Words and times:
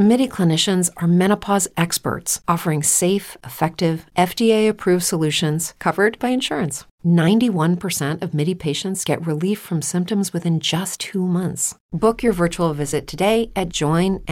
MIDI 0.00 0.26
clinicians 0.26 0.88
are 0.96 1.06
menopause 1.06 1.68
experts 1.76 2.40
offering 2.48 2.82
safe, 2.82 3.36
effective, 3.44 4.06
FDA 4.16 4.66
approved 4.66 5.04
solutions 5.04 5.74
covered 5.78 6.18
by 6.18 6.30
insurance. 6.30 6.86
91% 7.04 8.22
of 8.22 8.32
MIDI 8.32 8.54
patients 8.54 9.04
get 9.04 9.20
relief 9.26 9.58
from 9.58 9.82
symptoms 9.82 10.32
within 10.32 10.58
just 10.58 11.00
two 11.00 11.26
months. 11.26 11.74
Book 11.92 12.22
your 12.22 12.32
virtual 12.32 12.72
visit 12.72 13.06
today 13.06 13.50
at 13.54 13.68
joinmidi.com. 13.68 14.24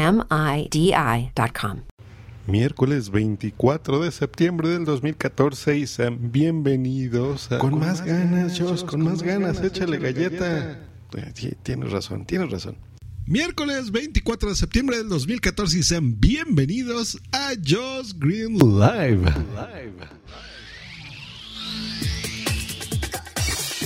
Miércoles 2.46 3.11
24 3.11 4.00
de 4.00 4.11
septiembre 4.11 4.70
del 4.70 4.87
2014 4.87 5.77
y 5.77 5.87
sean 5.87 6.33
bienvenidos 6.33 7.53
a... 7.53 7.59
Con, 7.59 7.78
más, 7.78 8.00
ganas, 8.03 8.59
Josh, 8.59 8.87
con, 8.87 9.03
más 9.03 9.23
ganas, 9.23 9.61
échale 9.62 9.98
galleta. 9.98 10.78
Eh, 11.14 11.30
sí, 11.34 11.53
tienes 11.62 11.92
razón, 11.92 12.25
tienes 12.25 12.50
razón. 12.50 12.78
Miércoles 13.28 13.91
24 13.91 14.48
de 14.48 14.56
septiembre 14.56 14.96
del 14.96 15.10
2014 15.10 15.78
y 15.78 15.82
sean 15.82 16.19
bienvenidos 16.19 17.19
a 17.30 17.50
Josh 17.56 18.14
Green 18.16 18.56
Live. 18.56 19.30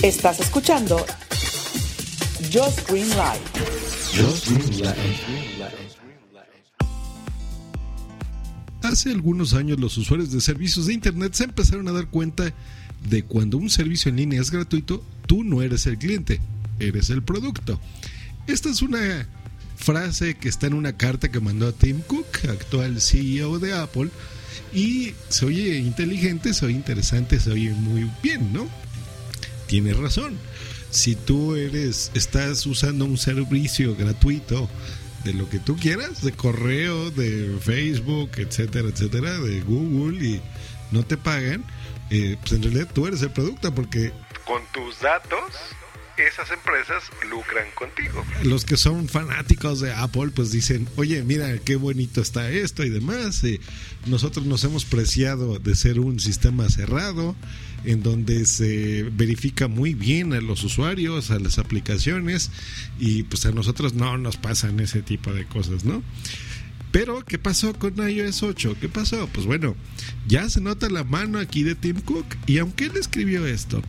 Estás 0.01 0.39
escuchando 0.39 0.95
Josh 2.53 2.85
Green 2.87 3.09
Live. 3.09 3.41
Josh 4.15 4.49
Green 4.49 4.77
Live. 4.77 5.67
Hace 8.81 9.11
algunos 9.11 9.53
años 9.55 9.77
los 9.77 9.97
usuarios 9.97 10.31
de 10.31 10.39
servicios 10.39 10.85
de 10.85 10.93
Internet 10.93 11.33
se 11.33 11.43
empezaron 11.43 11.89
a 11.89 11.91
dar 11.91 12.07
cuenta 12.07 12.53
de 13.09 13.23
cuando 13.23 13.57
un 13.57 13.69
servicio 13.69 14.07
en 14.07 14.15
línea 14.15 14.39
es 14.39 14.51
gratuito, 14.51 15.03
tú 15.27 15.43
no 15.43 15.61
eres 15.61 15.85
el 15.85 15.97
cliente, 15.97 16.39
eres 16.79 17.09
el 17.09 17.23
producto. 17.23 17.77
Esta 18.47 18.69
es 18.69 18.81
una 18.81 19.27
frase 19.77 20.35
que 20.35 20.49
está 20.49 20.67
en 20.67 20.73
una 20.73 20.97
carta 20.97 21.29
que 21.29 21.39
mandó 21.39 21.73
Tim 21.73 22.01
Cook, 22.01 22.27
actual 22.49 22.99
CEO 23.01 23.59
de 23.59 23.73
Apple, 23.73 24.09
y 24.73 25.13
se 25.29 25.45
oye 25.45 25.77
inteligente, 25.77 26.53
se 26.53 26.65
oye 26.65 26.75
interesante, 26.75 27.39
se 27.39 27.51
oye 27.51 27.71
muy 27.71 28.09
bien, 28.21 28.51
¿no? 28.51 28.67
Tienes 29.67 29.97
razón. 29.97 30.37
Si 30.89 31.15
tú 31.15 31.55
eres, 31.55 32.11
estás 32.13 32.65
usando 32.65 33.05
un 33.05 33.17
servicio 33.17 33.95
gratuito 33.95 34.69
de 35.23 35.33
lo 35.33 35.49
que 35.49 35.59
tú 35.59 35.77
quieras, 35.77 36.21
de 36.21 36.33
correo, 36.33 37.11
de 37.11 37.57
Facebook, 37.61 38.31
etcétera, 38.37 38.89
etcétera, 38.89 39.39
de 39.39 39.61
Google 39.61 40.23
y 40.25 40.41
no 40.91 41.03
te 41.03 41.17
pagan, 41.17 41.63
eh, 42.09 42.37
pues 42.41 42.51
en 42.51 42.63
realidad 42.63 42.89
tú 42.93 43.07
eres 43.07 43.21
el 43.21 43.31
producto 43.31 43.73
porque 43.73 44.11
con 44.45 44.61
tus 44.73 44.99
datos 44.99 45.53
esas 46.17 46.51
empresas 46.51 47.03
lucran 47.29 47.65
contigo. 47.75 48.25
Los 48.43 48.65
que 48.65 48.77
son 48.77 49.07
fanáticos 49.07 49.79
de 49.79 49.93
Apple 49.93 50.31
pues 50.33 50.51
dicen, 50.51 50.87
oye, 50.95 51.23
mira 51.23 51.57
qué 51.59 51.75
bonito 51.75 52.21
está 52.21 52.49
esto 52.49 52.83
y 52.83 52.89
demás. 52.89 53.43
Eh, 53.43 53.59
nosotros 54.05 54.45
nos 54.45 54.63
hemos 54.63 54.85
preciado 54.85 55.59
de 55.59 55.75
ser 55.75 55.99
un 55.99 56.19
sistema 56.19 56.69
cerrado 56.69 57.35
en 57.85 58.01
donde 58.01 58.45
se 58.45 59.03
verifica 59.11 59.67
muy 59.67 59.93
bien 59.93 60.33
a 60.33 60.41
los 60.41 60.63
usuarios, 60.63 61.31
a 61.31 61.39
las 61.39 61.57
aplicaciones 61.57 62.51
y 62.99 63.23
pues 63.23 63.45
a 63.45 63.51
nosotros 63.51 63.93
no 63.93 64.17
nos 64.17 64.37
pasan 64.37 64.79
ese 64.79 65.01
tipo 65.01 65.33
de 65.33 65.45
cosas, 65.45 65.83
¿no? 65.83 66.01
Pero, 66.91 67.25
¿qué 67.25 67.39
pasó 67.39 67.73
con 67.73 68.07
iOS 68.07 68.43
8? 68.43 68.77
¿Qué 68.79 68.87
pasó? 68.87 69.27
Pues 69.33 69.47
bueno, 69.47 69.75
ya 70.27 70.47
se 70.47 70.61
nota 70.61 70.89
la 70.89 71.03
mano 71.03 71.39
aquí 71.39 71.63
de 71.63 71.73
Tim 71.73 71.99
Cook 72.01 72.27
y 72.45 72.59
aunque 72.59 72.85
él 72.85 72.91
escribió 72.97 73.47
esto, 73.47 73.81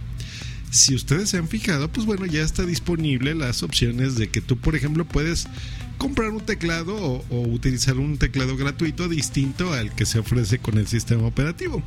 si 0.75 0.93
ustedes 0.97 1.31
se 1.31 1.39
han 1.39 1.47
fijado, 1.47 1.89
pues 1.89 2.05
bueno, 2.05 2.27
ya 2.27 2.43
está 2.43 2.67
disponible 2.67 3.37
las 3.37 3.63
opciones 3.63 4.17
de 4.17 4.29
que 4.29 4.41
tú, 4.41 4.59
por 4.59 4.75
ejemplo, 4.75 5.05
puedes 5.05 5.47
comprar 5.99 6.31
un 6.31 6.41
teclado 6.41 6.97
o, 6.97 7.41
utilizar 7.43 7.97
un 7.97 8.19
teclado 8.19 8.57
gratuito 8.57 9.09
distinto 9.09 9.73
al 9.73 9.95
que 9.95 10.05
se 10.05 10.19
ofrece 10.19 10.59
con 10.59 10.77
el 10.77 10.89
sistema 10.89 11.23
operativo. 11.29 11.81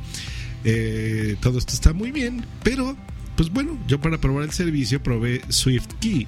Eh, 0.64 1.36
todo 1.42 1.58
esto 1.58 1.74
está 1.74 1.92
muy 1.92 2.12
bien, 2.12 2.46
pero 2.62 2.96
pues 3.36 3.50
bueno, 3.50 3.78
yo 3.86 4.00
para 4.00 4.18
probar 4.18 4.44
el 4.44 4.52
servicio 4.52 5.02
probé 5.02 5.42
SwiftKey, 5.50 6.26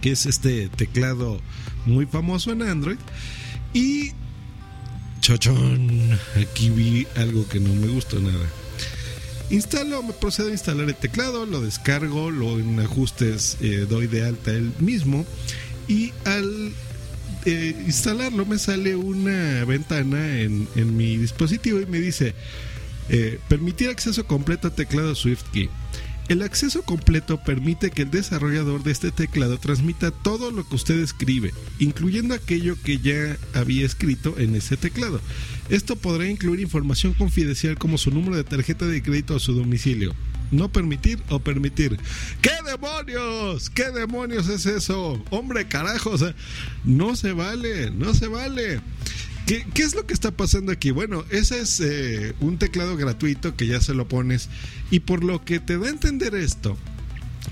que 0.00 0.12
es 0.12 0.24
este 0.24 0.70
teclado 0.70 1.38
muy 1.84 2.06
famoso 2.06 2.50
en 2.50 2.62
Android. 2.62 2.98
Y 3.74 4.12
chochón, 5.20 6.18
aquí 6.40 6.70
vi 6.70 7.06
algo 7.16 7.46
que 7.46 7.60
no 7.60 7.74
me 7.74 7.88
gustó 7.88 8.18
nada. 8.20 8.63
Instalo, 9.50 10.02
me 10.02 10.12
procedo 10.12 10.48
a 10.48 10.52
instalar 10.52 10.88
el 10.88 10.94
teclado, 10.94 11.46
lo 11.46 11.60
descargo, 11.60 12.30
lo 12.30 12.58
en 12.58 12.80
ajustes 12.80 13.58
eh, 13.60 13.86
doy 13.88 14.06
de 14.06 14.26
alta 14.26 14.50
el 14.50 14.72
mismo 14.78 15.24
y 15.86 16.12
al 16.24 16.72
eh, 17.44 17.76
instalarlo 17.86 18.46
me 18.46 18.58
sale 18.58 18.96
una 18.96 19.64
ventana 19.66 20.40
en, 20.40 20.66
en 20.76 20.96
mi 20.96 21.18
dispositivo 21.18 21.78
y 21.80 21.86
me 21.86 22.00
dice 22.00 22.34
eh, 23.10 23.38
permitir 23.48 23.90
acceso 23.90 24.26
completo 24.26 24.68
a 24.68 24.70
teclado 24.70 25.14
SwiftKey. 25.14 25.68
El 26.26 26.40
acceso 26.40 26.82
completo 26.82 27.38
permite 27.44 27.90
que 27.90 28.02
el 28.02 28.10
desarrollador 28.10 28.82
de 28.82 28.92
este 28.92 29.12
teclado 29.12 29.58
transmita 29.58 30.10
todo 30.10 30.50
lo 30.50 30.66
que 30.66 30.76
usted 30.76 30.98
escribe, 31.00 31.52
incluyendo 31.78 32.34
aquello 32.34 32.76
que 32.82 32.98
ya 32.98 33.36
había 33.52 33.84
escrito 33.84 34.34
en 34.38 34.54
ese 34.54 34.78
teclado. 34.78 35.20
Esto 35.68 35.96
podrá 35.96 36.26
incluir 36.26 36.60
información 36.60 37.12
confidencial 37.12 37.76
como 37.76 37.98
su 37.98 38.10
número 38.10 38.36
de 38.36 38.44
tarjeta 38.44 38.86
de 38.86 39.02
crédito 39.02 39.34
o 39.34 39.38
su 39.38 39.52
domicilio. 39.52 40.14
No 40.50 40.70
permitir 40.70 41.22
o 41.28 41.40
permitir. 41.40 41.98
¿Qué 42.40 42.52
demonios? 42.64 43.68
¿Qué 43.68 43.90
demonios 43.90 44.48
es 44.48 44.64
eso? 44.64 45.22
Hombre, 45.28 45.68
carajo, 45.68 46.10
o 46.10 46.18
sea, 46.18 46.34
no 46.84 47.16
se 47.16 47.32
vale, 47.32 47.90
no 47.90 48.14
se 48.14 48.28
vale. 48.28 48.80
¿Qué, 49.46 49.66
es 49.76 49.94
lo 49.94 50.06
que 50.06 50.14
está 50.14 50.30
pasando 50.30 50.72
aquí? 50.72 50.90
Bueno, 50.90 51.24
ese 51.30 51.60
es 51.60 51.78
eh, 51.80 52.34
un 52.40 52.58
teclado 52.58 52.96
gratuito 52.96 53.54
que 53.56 53.66
ya 53.66 53.80
se 53.80 53.92
lo 53.92 54.08
pones 54.08 54.48
y 54.90 55.00
por 55.00 55.22
lo 55.22 55.44
que 55.44 55.60
te 55.60 55.76
da 55.76 55.86
a 55.86 55.90
entender 55.90 56.34
esto 56.34 56.78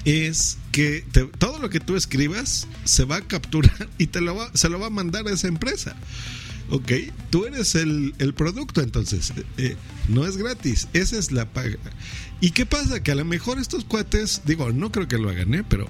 es 0.06 0.56
que 0.72 1.04
todo 1.38 1.58
lo 1.58 1.68
que 1.68 1.80
tú 1.80 1.96
escribas 1.96 2.66
se 2.84 3.04
va 3.04 3.16
a 3.16 3.20
capturar 3.20 3.90
y 3.98 4.06
te 4.06 4.22
lo 4.22 4.34
va, 4.34 4.50
se 4.54 4.70
lo 4.70 4.80
va 4.80 4.86
a 4.86 4.90
mandar 4.90 5.26
a 5.28 5.32
esa 5.32 5.48
empresa. 5.48 5.94
Ok, 6.74 6.90
tú 7.28 7.44
eres 7.44 7.74
el, 7.74 8.14
producto 8.34 8.80
entonces, 8.80 9.34
eh, 9.58 9.76
no 10.08 10.24
es 10.24 10.38
gratis, 10.38 10.88
esa 10.94 11.18
es 11.18 11.30
la 11.30 11.44
paga. 11.44 11.76
¿Y 12.40 12.52
qué 12.52 12.64
pasa? 12.64 13.02
Que 13.02 13.12
a 13.12 13.14
lo 13.14 13.26
mejor 13.26 13.58
estos 13.58 13.84
cuates, 13.84 14.40
digo, 14.46 14.72
no 14.72 14.90
creo 14.90 15.06
que 15.06 15.18
lo 15.18 15.28
hagan, 15.28 15.52
¿eh? 15.52 15.64
pero 15.68 15.86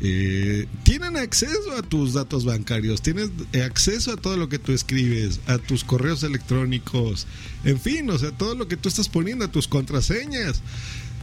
eh, 0.00 0.66
tienen 0.82 1.16
acceso 1.16 1.70
a 1.78 1.82
tus 1.82 2.14
datos 2.14 2.44
bancarios, 2.44 3.00
tienes 3.00 3.30
acceso 3.64 4.10
a 4.10 4.16
todo 4.16 4.36
lo 4.36 4.48
que 4.48 4.58
tú 4.58 4.72
escribes, 4.72 5.38
a 5.46 5.58
tus 5.58 5.84
correos 5.84 6.24
electrónicos, 6.24 7.28
en 7.62 7.78
fin, 7.78 8.10
o 8.10 8.18
sea, 8.18 8.32
todo 8.32 8.56
lo 8.56 8.66
que 8.66 8.76
tú 8.76 8.88
estás 8.88 9.08
poniendo, 9.08 9.44
a 9.44 9.52
tus 9.52 9.68
contraseñas. 9.68 10.62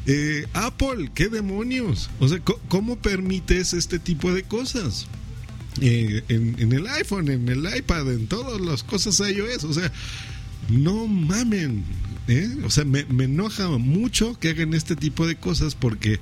Eh, 0.07 0.47
Apple, 0.53 1.11
¿qué 1.13 1.27
demonios? 1.27 2.09
O 2.21 2.29
sea, 2.29 2.39
¿cómo 2.69 2.95
permites 2.95 3.73
este 3.73 3.99
tipo 3.99 4.33
de 4.33 4.43
cosas? 4.43 5.05
Eh, 5.81 6.23
en, 6.29 6.71
el 6.73 6.85
iPhone, 6.87 7.29
en 7.29 7.49
el 7.49 7.65
iPad, 7.75 8.11
en 8.11 8.27
todas 8.27 8.61
las 8.61 8.83
cosas 8.83 9.19
iOS. 9.19 9.63
O 9.63 9.73
sea, 9.73 9.91
no 10.69 11.07
mamen. 11.07 11.83
¿eh? 12.27 12.49
O 12.63 12.69
sea, 12.69 12.85
me, 12.85 13.03
me, 13.05 13.23
enoja 13.23 13.67
mucho 13.69 14.37
que 14.39 14.49
hagan 14.49 14.75
este 14.75 14.95
tipo 14.95 15.25
de 15.25 15.35
cosas 15.35 15.73
porque 15.73 16.19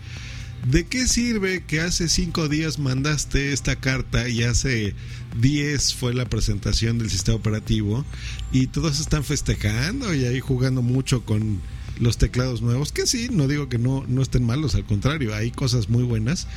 ¿de 0.71 0.85
qué 0.85 1.07
sirve 1.07 1.63
que 1.65 1.81
hace 1.81 2.07
cinco 2.07 2.47
días 2.47 2.79
mandaste 2.79 3.51
esta 3.51 3.75
carta 3.75 4.29
y 4.29 4.43
hace 4.43 4.95
diez 5.39 5.93
fue 5.93 6.13
la 6.13 6.25
presentación 6.25 6.97
del 6.97 7.09
sistema 7.09 7.37
operativo 7.37 8.05
y 8.51 8.67
todos 8.67 8.99
están 8.99 9.25
festejando 9.25 10.13
y 10.13 10.25
ahí 10.25 10.39
jugando 10.39 10.81
mucho 10.81 11.25
con 11.25 11.61
los 11.99 12.17
teclados 12.17 12.61
nuevos? 12.61 12.93
Que 12.93 13.05
sí, 13.07 13.27
no 13.29 13.47
digo 13.49 13.67
que 13.67 13.77
no, 13.77 14.05
no 14.07 14.21
estén 14.21 14.45
malos, 14.45 14.75
al 14.75 14.85
contrario, 14.85 15.35
hay 15.35 15.51
cosas 15.51 15.89
muy 15.89 16.03
buenas 16.03 16.47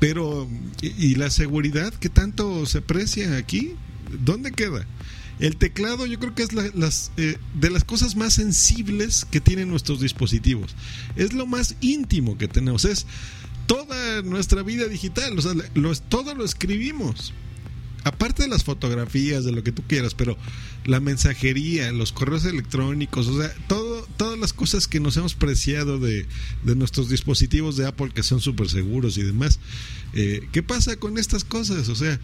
pero, 0.00 0.48
¿y, 0.80 1.14
la 1.14 1.30
seguridad 1.30 1.92
que 1.92 2.08
tanto 2.08 2.64
se 2.66 2.78
aprecia 2.78 3.36
aquí? 3.36 3.74
¿Dónde 4.24 4.50
queda? 4.50 4.86
El 5.38 5.56
teclado 5.56 6.06
yo 6.06 6.18
creo 6.18 6.34
que 6.34 6.42
es 6.42 6.52
las, 6.52 7.12
eh, 7.18 7.36
de 7.54 7.70
las 7.70 7.84
cosas 7.84 8.16
más 8.16 8.32
sensibles 8.34 9.26
que 9.30 9.40
tienen 9.40 9.68
nuestros 9.68 10.00
dispositivos. 10.00 10.74
Es 11.16 11.34
lo 11.34 11.46
más 11.46 11.76
íntimo 11.80 12.38
que 12.38 12.48
tenemos. 12.48 12.84
Es 12.86 13.06
toda 13.66 14.22
nuestra 14.22 14.62
vida 14.62 14.86
digital. 14.86 15.38
O 15.38 15.42
sea, 15.42 15.52
todo 16.08 16.34
lo 16.34 16.44
escribimos 16.44 17.32
aparte 18.20 18.42
de 18.42 18.50
las 18.50 18.64
fotografías, 18.64 19.46
de 19.46 19.52
lo 19.52 19.64
que 19.64 19.72
tú 19.72 19.82
quieras, 19.88 20.12
pero 20.12 20.36
la 20.84 21.00
mensajería, 21.00 21.90
los 21.90 22.12
correos 22.12 22.44
electrónicos, 22.44 23.26
o 23.28 23.40
sea, 23.40 23.50
todo, 23.66 24.06
todas 24.18 24.38
las 24.38 24.52
cosas 24.52 24.86
que 24.86 25.00
nos 25.00 25.16
hemos 25.16 25.34
preciado 25.34 25.98
de, 25.98 26.26
nuestros 26.62 27.08
dispositivos 27.08 27.78
de 27.78 27.86
Apple 27.86 28.10
que 28.14 28.22
son 28.22 28.42
súper 28.42 28.68
seguros 28.68 29.16
y 29.16 29.22
demás. 29.22 29.58
Eh, 30.12 30.46
¿Qué 30.52 30.62
pasa 30.62 30.96
con 30.96 31.16
estas 31.16 31.44
cosas? 31.44 31.88
O 31.88 31.94
sea, 31.94 32.20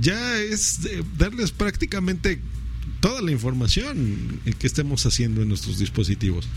ya 0.00 0.40
es 0.40 0.80
darles 1.18 1.52
prácticamente 1.52 2.40
toda 3.00 3.20
la 3.20 3.30
información 3.30 4.40
que 4.58 4.66
estemos 4.66 5.04
haciendo 5.04 5.42
en 5.42 5.48
nuestros 5.50 5.78
dispositivos. 5.78 6.48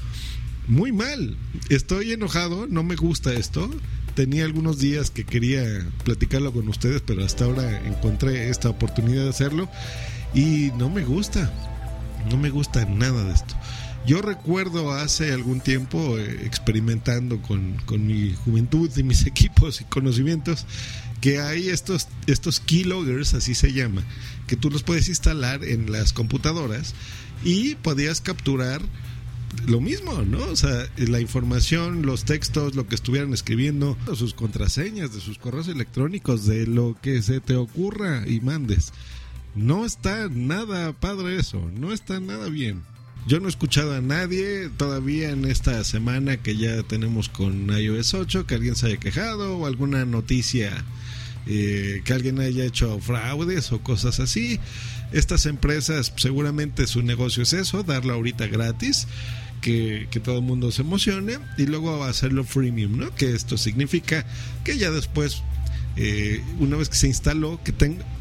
Muy 0.69 0.94
mal, 0.94 1.36
estoy 1.68 2.13
enojado, 2.13 2.68
no 2.68 2.84
me 2.84 2.95
gusta 2.95 3.34
esto. 3.34 3.69
Tenía 4.18 4.46
algunos 4.46 4.80
días 4.80 5.12
que 5.12 5.25
quería 5.25 5.62
platicarlo 6.04 6.52
con 6.52 6.68
ustedes, 6.69 7.04
pero 7.06 7.24
hasta 7.24 7.46
ahora 7.46 7.86
encontré 7.86 8.50
esta 8.50 8.68
oportunidad 8.68 9.25
de 9.25 9.30
hacerlo 9.30 9.69
y 10.34 10.72
no 10.75 10.90
me 10.90 11.04
gusta, 11.04 11.54
no 12.28 12.36
me 12.36 12.50
gusta 12.50 12.84
nada 12.86 13.25
de 13.25 13.34
esto. 13.36 13.54
Yo 14.08 14.24
recuerdo 14.24 14.92
hace 14.92 15.31
algún 15.34 15.62
tiempo 15.62 16.18
eh, 16.18 16.40
experimentando 16.46 17.44
con, 17.44 17.78
con, 17.86 18.08
mi 18.08 18.34
juventud 18.34 18.90
y 18.98 19.04
mis 19.04 19.24
equipos 19.28 19.81
y 19.81 19.84
conocimientos 19.84 20.66
que 21.22 21.40
hay 21.40 21.70
estos, 21.70 22.08
estos 22.25 22.60
keyloggers, 22.60 23.36
así 23.36 23.54
se 23.54 23.72
llama, 23.72 24.02
que 24.48 24.56
tú 24.56 24.72
los 24.72 24.81
puedes 24.81 25.10
instalar 25.10 25.63
en 25.63 25.92
las 25.92 26.12
computadoras 26.12 26.96
y 27.44 27.75
podías 27.75 28.22
capturar 28.22 28.81
lo 29.66 29.82
mismo, 29.82 30.24
¿no? 30.24 30.40
O 30.40 30.56
sea, 30.56 30.88
la 30.98 31.20
información, 31.20 32.06
los 32.06 32.26
textos, 32.26 32.76
lo 32.76 32.88
que 32.88 32.96
estuvieran 32.96 33.34
escribiendo, 33.34 33.98
sus 34.16 34.34
contraseñas 34.34 35.14
de 35.14 35.22
sus 35.22 35.38
correos 35.38 35.68
electrónicos, 35.68 36.46
de 36.46 36.68
lo 36.68 36.98
que 37.02 37.22
se 37.22 37.40
te 37.40 37.56
ocurra 37.56 38.28
y 38.28 38.40
mandes. 38.40 38.94
No 39.56 39.86
está 39.86 40.30
nada 40.30 40.94
padre 40.94 41.38
eso, 41.38 41.70
no 41.76 41.92
está 41.92 42.20
nada 42.20 42.50
bien. 42.50 42.84
Yo 43.28 43.40
no 43.40 43.48
he 43.48 43.50
escuchado 43.50 43.94
a 43.94 44.02
nadie 44.02 44.70
todavía 44.70 45.32
en 45.32 45.44
esta 45.46 45.84
semana 45.84 46.38
que 46.38 46.56
ya 46.56 46.84
tenemos 46.84 47.28
con 47.28 47.70
iOS 47.70 48.14
8 48.14 48.46
que 48.46 48.56
alguien 48.56 48.76
se 48.76 48.88
haya 48.88 48.98
quejado 48.98 49.58
o 49.58 49.66
alguna 49.66 50.06
noticia 50.06 50.86
eh, 51.46 52.02
que 52.04 52.14
alguien 52.14 52.40
haya 52.40 52.66
hecho 52.66 53.00
fraudes 53.00 53.72
o 53.72 53.80
cosas 53.80 54.20
así. 54.20 54.60
Estas 55.12 55.45
empresas 55.45 56.13
seguramente 56.18 56.88
su 56.88 57.01
negocio 57.01 57.44
es 57.44 57.54
eso, 57.54 57.83
darlo 57.83 58.13
ahorita 58.13 58.48
gratis. 58.48 59.07
Que, 59.62 60.07
todo 60.24 60.38
el 60.38 60.44
mundo 60.44 60.71
se 60.71 60.81
emocione 60.81 61.39
y 61.57 61.65
luego 61.65 62.04
hacerlo 62.06 62.45
freemium, 62.45 62.98
¿no? 62.98 63.13
Que 63.15 63.33
esto 63.33 63.57
significa 63.57 64.25
que 64.63 64.77
ya 64.77 64.92
después 64.92 65.44
eh, 65.98 66.42
una 66.59 66.77
vez 66.77 66.88
que 66.89 66.95
se 66.95 67.07
instaló, 67.07 67.59
que 67.63 67.74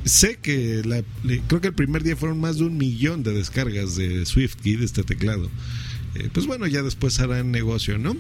sé 0.05 0.39
que 0.39 0.83
la, 0.85 1.03
creo 1.47 1.61
que 1.61 1.69
el 1.69 1.75
primer 1.75 2.03
día 2.03 2.17
fueron 2.17 2.41
más 2.41 2.57
de 2.57 2.65
un 2.65 2.77
millón 2.77 3.23
de 3.23 3.33
descargas 3.33 3.97
de 3.97 4.27
SwiftKey, 4.27 4.77
de 4.77 4.87
este 4.87 5.05
teclado. 5.05 5.51
Eh, 6.15 6.31
pues 6.33 6.47
bueno, 6.47 6.67
ya 6.67 6.83
después 6.83 7.21
harán 7.21 7.53
negocio, 7.53 7.99
¿no? 7.99 8.17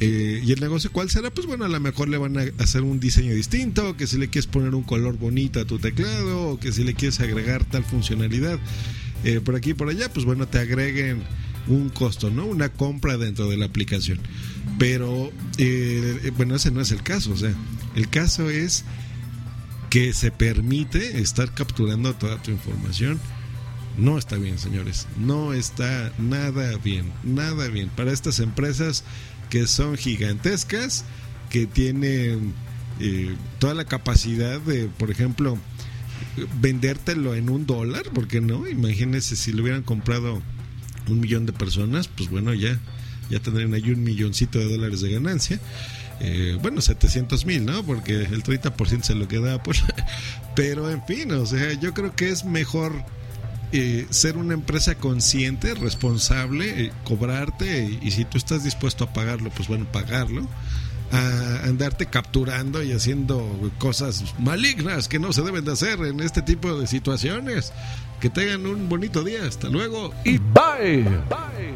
Eh, 0.00 0.42
¿Y 0.44 0.52
el 0.52 0.60
negocio 0.60 0.92
cuál 0.92 1.08
será? 1.10 1.30
Pues 1.30 1.46
bueno, 1.46 1.64
a 1.64 1.68
lo 1.68 1.80
mejor 1.80 2.08
le 2.08 2.18
van 2.18 2.36
a 2.38 2.44
hacer 2.58 2.82
un 2.82 3.00
diseño 3.00 3.34
distinto, 3.34 3.96
que 3.96 4.06
si 4.06 4.18
le 4.18 4.28
quieres 4.28 4.46
poner 4.46 4.74
un 4.74 4.82
color 4.82 5.16
bonito 5.18 5.60
a 5.60 5.64
tu 5.64 5.78
teclado, 5.78 6.50
o 6.50 6.60
que 6.60 6.72
si 6.72 6.84
le 6.84 6.94
quieres 6.94 7.20
agregar 7.20 7.64
tal 7.64 7.84
funcionalidad 7.84 8.58
por 9.44 9.56
aquí 9.56 9.70
y 9.70 9.74
por 9.74 9.88
allá, 9.88 10.12
pues 10.12 10.24
bueno, 10.24 10.46
te 10.46 10.58
agreguen 10.58 11.22
un 11.66 11.88
costo, 11.88 12.30
¿no? 12.30 12.44
Una 12.46 12.68
compra 12.68 13.16
dentro 13.16 13.48
de 13.48 13.56
la 13.56 13.66
aplicación. 13.66 14.20
Pero, 14.78 15.32
bueno, 16.36 16.54
ese 16.54 16.70
no 16.70 16.80
es 16.80 16.92
el 16.92 17.02
caso, 17.02 17.32
o 17.32 17.36
sea, 17.36 17.52
el 17.96 18.08
caso 18.08 18.50
es 18.50 18.84
que 19.90 20.12
se 20.12 20.30
permite 20.30 21.20
estar 21.20 21.54
capturando 21.54 22.14
toda 22.14 22.42
tu 22.42 22.50
información. 22.50 23.18
No 23.96 24.18
está 24.18 24.36
bien, 24.36 24.58
señores. 24.58 25.06
No 25.16 25.54
está 25.54 26.12
nada 26.18 26.76
bien. 26.76 27.10
Nada 27.24 27.68
bien. 27.68 27.88
Para 27.88 28.12
estas 28.12 28.40
empresas 28.40 29.04
que 29.50 29.66
son 29.66 29.96
gigantescas, 29.96 31.04
que 31.50 31.66
tienen 31.66 32.54
eh, 33.00 33.34
toda 33.58 33.74
la 33.74 33.84
capacidad 33.84 34.60
de, 34.60 34.86
por 34.86 35.10
ejemplo, 35.10 35.58
vendértelo 36.60 37.34
en 37.34 37.50
un 37.50 37.66
dólar, 37.66 38.04
porque 38.14 38.40
no, 38.40 38.66
imagínense 38.66 39.36
si 39.36 39.52
lo 39.52 39.62
hubieran 39.62 39.82
comprado 39.82 40.42
un 41.08 41.20
millón 41.20 41.46
de 41.46 41.52
personas, 41.52 42.08
pues 42.08 42.30
bueno, 42.30 42.52
ya, 42.54 42.78
ya 43.30 43.40
tendrían 43.40 43.74
ahí 43.74 43.90
un 43.90 44.02
milloncito 44.02 44.58
de 44.58 44.66
dólares 44.66 45.00
de 45.00 45.10
ganancia. 45.10 45.60
Eh, 46.20 46.58
bueno, 46.62 46.80
700 46.80 47.44
mil, 47.44 47.64
¿no? 47.66 47.84
Porque 47.84 48.22
el 48.22 48.42
30% 48.42 49.02
se 49.02 49.14
lo 49.14 49.28
queda 49.28 49.54
Apple. 49.54 49.74
Pero 50.56 50.90
en 50.90 51.04
fin, 51.04 51.30
o 51.32 51.44
sea, 51.44 51.74
yo 51.74 51.92
creo 51.92 52.16
que 52.16 52.30
es 52.30 52.44
mejor 52.44 53.04
eh, 53.72 54.06
ser 54.10 54.36
una 54.36 54.54
empresa 54.54 54.96
consciente, 54.96 55.74
responsable, 55.74 56.86
eh, 56.86 56.92
cobrarte 57.04 57.98
y 58.00 58.10
si 58.10 58.24
tú 58.24 58.38
estás 58.38 58.64
dispuesto 58.64 59.04
a 59.04 59.12
pagarlo, 59.12 59.50
pues 59.50 59.68
bueno, 59.68 59.86
pagarlo. 59.90 60.46
A 61.12 61.60
andarte 61.64 62.06
capturando 62.06 62.82
y 62.82 62.90
haciendo 62.90 63.70
cosas 63.78 64.34
malignas 64.40 65.06
que 65.06 65.20
no 65.20 65.32
se 65.32 65.42
deben 65.42 65.64
de 65.64 65.72
hacer 65.72 66.00
en 66.00 66.18
este 66.18 66.42
tipo 66.42 66.76
de 66.78 66.88
situaciones. 66.88 67.72
Que 68.20 68.28
tengan 68.28 68.66
un 68.66 68.88
bonito 68.88 69.22
día. 69.22 69.46
Hasta 69.46 69.68
luego 69.68 70.12
y 70.24 70.38
bye. 70.38 71.04
Bye. 71.28 71.74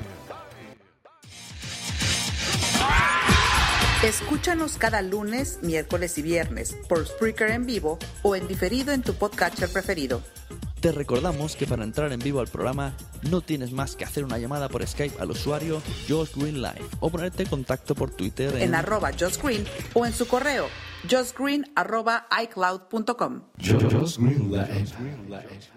Escúchanos 4.03 4.79
cada 4.79 5.03
lunes, 5.03 5.59
miércoles 5.61 6.17
y 6.17 6.23
viernes 6.23 6.75
por 6.89 7.07
Spreaker 7.07 7.51
en 7.51 7.67
vivo 7.67 7.99
o 8.23 8.35
en 8.35 8.49
diferido 8.49 8.93
en 8.93 9.03
tu 9.03 9.13
podcatcher 9.15 9.69
preferido. 9.69 10.23
Te 10.81 10.93
recordamos 10.93 11.57
que 11.57 11.67
para 11.67 11.85
entrar 11.85 12.11
en 12.13 12.21
vivo 12.21 12.41
al 12.41 12.49
programa 12.49 12.95
no 13.31 13.43
tienes 13.43 13.73
más 13.73 13.97
que 13.97 14.05
hacer 14.05 14.25
una 14.25 14.39
llamada 14.39 14.69
por 14.69 14.87
Skype 14.87 15.21
al 15.21 15.31
usuario 15.31 15.83
Josh 16.09 16.31
Green 16.35 16.63
Live 16.63 16.87
o 17.01 17.11
ponerte 17.11 17.43
en 17.43 17.49
contacto 17.51 17.95
por 17.95 18.11
Twitter 18.11 18.57
en, 18.57 18.75
arroba 18.75 19.11
Josh 19.13 19.37
Green 19.43 19.67
o 19.93 20.07
en 20.07 20.13
su 20.13 20.27
correo 20.27 20.69
joshgreen 21.09 21.71
arroba 21.77 22.27
icloud.com. 22.43 23.43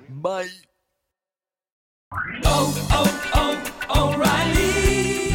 Bye. 0.09 0.49
Oh, 2.45 2.73
oh, 2.91 3.55
oh, 3.89 4.62